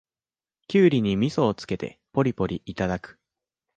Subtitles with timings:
[0.67, 3.19] キュウリにみそをつけてポリポリいただく